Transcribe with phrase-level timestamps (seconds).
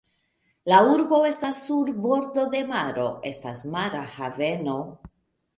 [0.71, 4.79] La urbo estas sur bordo de maro, estas mara haveno.